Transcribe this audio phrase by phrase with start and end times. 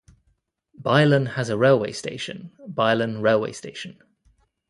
[0.81, 3.99] Beilen has a railway station- Beilen railway station.